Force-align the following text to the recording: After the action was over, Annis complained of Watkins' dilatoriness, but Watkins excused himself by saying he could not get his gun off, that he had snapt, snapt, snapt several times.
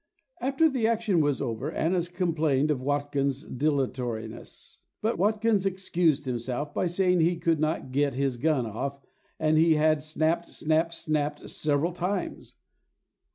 After 0.41 0.67
the 0.67 0.87
action 0.87 1.21
was 1.21 1.43
over, 1.43 1.71
Annis 1.71 2.07
complained 2.07 2.71
of 2.71 2.81
Watkins' 2.81 3.43
dilatoriness, 3.45 4.79
but 4.99 5.19
Watkins 5.19 5.67
excused 5.67 6.25
himself 6.25 6.73
by 6.73 6.87
saying 6.87 7.19
he 7.19 7.35
could 7.35 7.59
not 7.59 7.91
get 7.91 8.15
his 8.15 8.37
gun 8.37 8.65
off, 8.65 8.99
that 9.37 9.57
he 9.57 9.75
had 9.75 9.99
snapt, 10.01 10.45
snapt, 10.47 10.93
snapt 10.95 11.47
several 11.51 11.91
times. 11.91 12.55